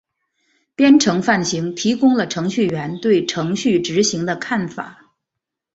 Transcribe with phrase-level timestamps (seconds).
[0.75, 5.13] 编程范型提供了程序员对程序执行的看法。